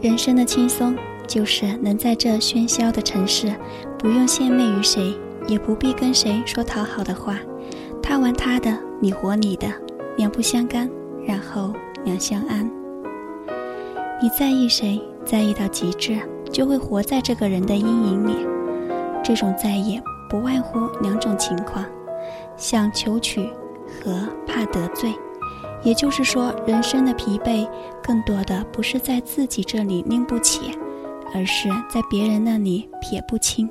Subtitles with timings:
[0.00, 0.96] 人生的轻松，
[1.26, 3.52] 就是能在这喧嚣的城市，
[3.98, 5.14] 不用献媚于谁，
[5.46, 7.38] 也不必跟谁说讨好的话，
[8.02, 9.68] 他玩他的，你活你的，
[10.16, 10.88] 两不相干，
[11.26, 11.72] 然后
[12.04, 12.70] 两相安。
[14.22, 16.18] 你在意谁，在意到极致，
[16.50, 18.34] 就会活在这个人的阴影里。
[19.22, 21.84] 这种在意，不外乎两种情况：
[22.56, 23.48] 想求取
[23.86, 25.12] 和怕得罪。
[25.82, 27.68] 也就是说，人生的疲惫，
[28.02, 30.72] 更多的不是在自己这里拎不起，
[31.34, 33.68] 而是在别人那里撇不清。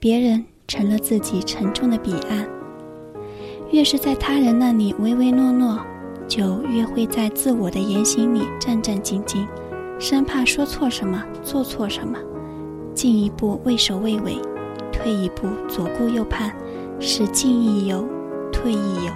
[0.00, 2.48] 别人成了自己沉重的彼岸。
[3.70, 5.78] 越是在他人那里唯唯诺诺，
[6.28, 9.46] 就越会在自我的言行里战战兢兢，
[9.98, 12.18] 生怕说错什么，做错什么。
[12.94, 14.38] 进一步畏首畏尾，
[14.92, 16.52] 退一步左顾右盼，
[17.00, 18.06] 是进亦忧，
[18.52, 19.12] 退亦忧。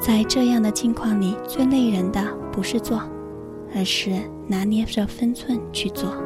[0.00, 3.02] 在这样的境况里，最累人的不是做，
[3.76, 4.10] 而是
[4.46, 6.16] 拿捏着分寸去做。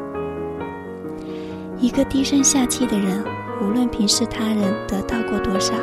[1.80, 3.24] 一个低声下气的人，
[3.60, 5.74] 无论平视他人得到过多少，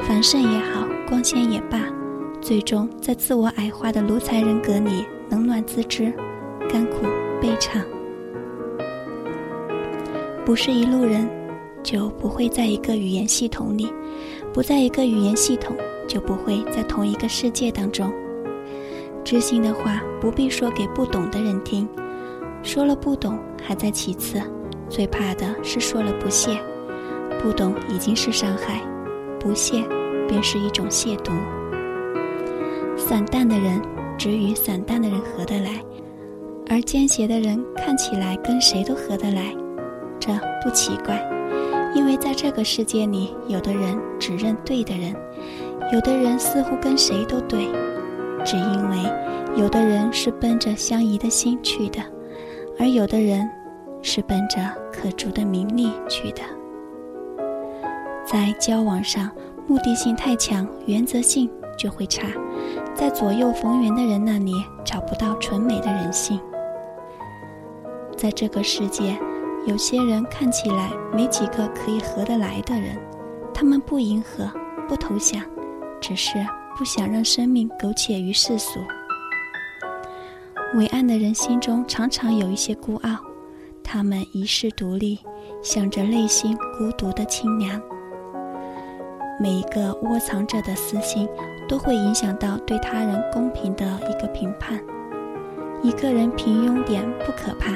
[0.00, 1.80] 繁盛也好，光鲜也罢，
[2.40, 6.12] 最终在自我矮化的奴才人格里，冷暖自知，
[6.68, 7.06] 甘苦
[7.40, 7.80] 悲怆。
[10.44, 11.28] 不是一路人，
[11.80, 13.86] 就不会在一个语言系统里；
[14.52, 15.76] 不在一个语言系统。
[16.10, 18.12] 就不会在同一个世界当中。
[19.22, 21.88] 知心的话不必说给不懂的人听，
[22.64, 24.42] 说了不懂还在其次，
[24.88, 26.58] 最怕的是说了不屑。
[27.40, 28.82] 不懂已经是伤害，
[29.38, 29.84] 不屑
[30.28, 31.30] 便是一种亵渎。
[32.96, 33.80] 散淡的人
[34.18, 35.80] 只与散淡的人合得来，
[36.68, 39.54] 而奸邪的人看起来跟谁都合得来，
[40.18, 40.32] 这
[40.62, 41.24] 不奇怪，
[41.94, 45.14] 因为在这个世界里，有的人只认对的人。
[45.92, 47.68] 有的人似乎跟谁都对，
[48.44, 48.98] 只因为
[49.56, 52.00] 有的人是奔着相宜的心去的，
[52.78, 53.48] 而有的人
[54.00, 54.56] 是奔着
[54.92, 56.42] 可逐的名利去的。
[58.24, 59.28] 在交往上，
[59.66, 62.28] 目的性太强，原则性就会差，
[62.94, 64.52] 在左右逢源的人那里
[64.84, 66.40] 找不到纯美的人性。
[68.16, 69.18] 在这个世界，
[69.66, 72.96] 有些人看起来没几个可以合得来的人，
[73.52, 74.48] 他们不迎合，
[74.86, 75.42] 不投降。
[76.00, 76.44] 只是
[76.76, 78.80] 不想让生命苟且于世俗。
[80.74, 83.16] 伟岸的人心中常常有一些孤傲，
[83.82, 85.18] 他们一世独立，
[85.62, 87.80] 想着内心孤独的清凉。
[89.40, 91.28] 每一个窝藏着的私心，
[91.68, 94.80] 都会影响到对他人公平的一个评判。
[95.82, 97.72] 一个人平庸点不可怕，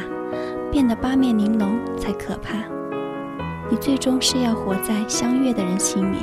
[0.70, 2.58] 变得八面玲珑才可怕。
[3.70, 6.18] 你最终是要活在相悦的人心里。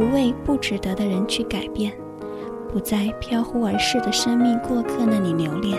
[0.00, 1.92] 不为不值得的人去改变，
[2.72, 5.76] 不在飘忽而逝的生命过客那里留恋，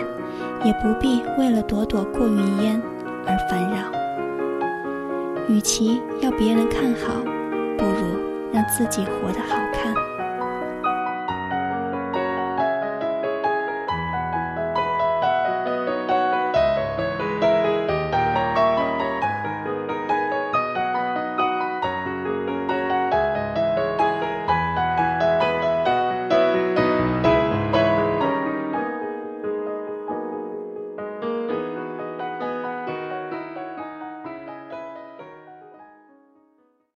[0.64, 2.80] 也不必为了朵朵过云烟
[3.26, 3.90] 而烦扰。
[5.48, 7.20] 与其要别人看好，
[7.76, 9.71] 不如让自己活得好。